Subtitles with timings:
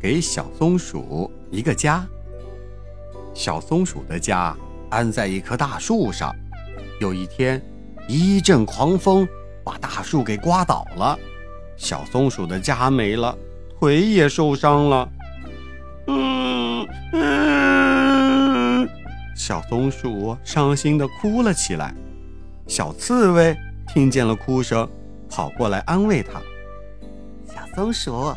[0.00, 2.06] 给小松鼠一个家。
[3.34, 4.56] 小松鼠的家
[4.88, 6.34] 安在一棵大树上。
[7.00, 7.62] 有一天，
[8.08, 9.28] 一阵狂风
[9.64, 11.18] 把大树给刮倒了，
[11.76, 13.36] 小松鼠的家没了，
[13.78, 15.08] 腿也受伤了。
[16.06, 18.88] 嗯嗯，
[19.36, 21.94] 小松鼠伤心地哭了起来。
[22.66, 23.56] 小刺猬
[23.88, 24.88] 听见了哭声，
[25.28, 26.40] 跑过来安慰它
[27.46, 28.34] ：“小松鼠，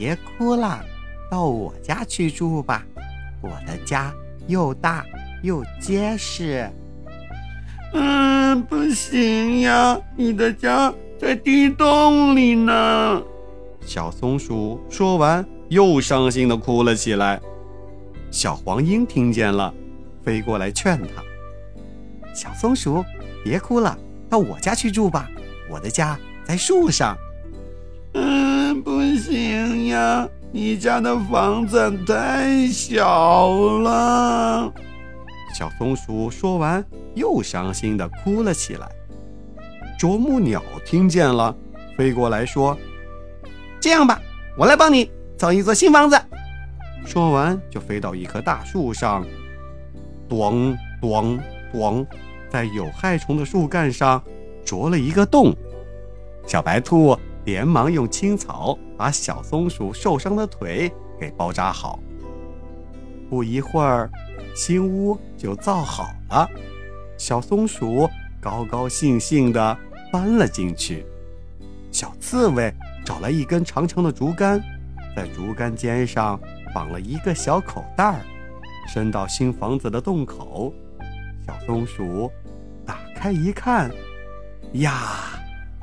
[0.00, 0.82] 别哭了，
[1.30, 2.82] 到我家去住吧。”
[3.42, 4.10] 我的家
[4.46, 5.04] 又大
[5.42, 6.66] 又结实。
[7.92, 13.22] 嗯，不行呀，你的家在地洞里呢。
[13.84, 17.38] 小松鼠说完，又伤心的哭了起来。
[18.30, 19.74] 小黄莺听见了，
[20.24, 21.22] 飞过来劝他
[22.34, 23.04] ：“小松鼠，
[23.44, 23.98] 别哭了，
[24.30, 25.28] 到我家去住吧。
[25.68, 27.14] 我的家在树上。”
[28.14, 28.49] 嗯，
[28.82, 30.28] 不行呀。
[30.52, 34.72] 你家的房子太小了。
[35.56, 38.88] 小松鼠说完，又伤心地哭了起来。
[39.96, 41.54] 啄木鸟听见了，
[41.96, 42.76] 飞过来说
[43.80, 44.20] ：“这样吧，
[44.56, 46.20] 我来帮你造一座新房子。”
[47.06, 49.24] 说完，就飞到一棵大树上，
[50.28, 51.38] 咚咚
[51.72, 52.04] 咚，
[52.48, 54.20] 在有害虫的树干上
[54.64, 55.54] 啄了一个洞。
[56.44, 57.16] 小白兔。
[57.44, 61.98] 连忙用青草把小松鼠受伤的腿给包扎好。
[63.28, 64.10] 不一会儿，
[64.54, 66.48] 新屋就造好了，
[67.16, 68.08] 小松鼠
[68.40, 69.78] 高高兴兴地
[70.12, 71.06] 搬了进去。
[71.92, 72.72] 小刺猬
[73.04, 74.60] 找来一根长长的竹竿，
[75.14, 76.40] 在竹竿尖上
[76.74, 78.20] 绑了一个小口袋，
[78.88, 80.74] 伸到新房子的洞口。
[81.46, 82.30] 小松鼠
[82.84, 83.90] 打开一看，
[84.72, 85.29] 呀！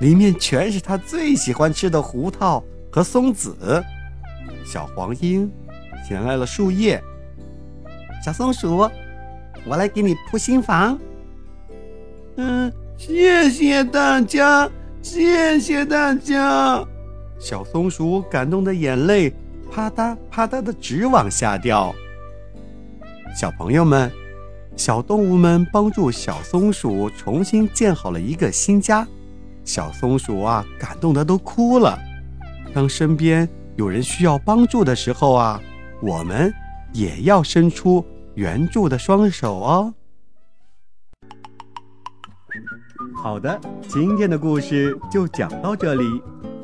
[0.00, 3.82] 里面全是他最喜欢吃的胡桃和松子。
[4.64, 5.50] 小黄莺
[6.06, 7.02] 衔来了树叶。
[8.24, 8.88] 小松鼠，
[9.66, 10.98] 我来给你铺新房。
[12.36, 14.70] 嗯，谢谢大家，
[15.02, 16.84] 谢谢大家。
[17.38, 19.32] 小松鼠感动的眼泪
[19.70, 21.94] 啪嗒啪嗒的直往下掉。
[23.34, 24.10] 小朋友们，
[24.76, 29.06] 小动物们帮助小松鼠重新建好了一个新家。
[29.68, 31.98] 小松鼠啊，感动的都哭了。
[32.72, 33.46] 当身边
[33.76, 35.60] 有人需要帮助的时候啊，
[36.00, 36.50] 我们
[36.94, 38.02] 也要伸出
[38.34, 39.94] 援助的双手哦。
[43.22, 46.22] 好的，今天的故事就讲到这里。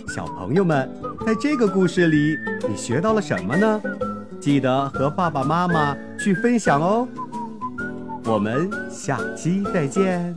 [0.08, 0.90] 小朋友们，
[1.26, 3.82] 在这个故事里，你学到了什么呢？
[4.40, 7.06] 记得和爸爸妈妈去分享哦。
[8.24, 10.34] 我们下期再见。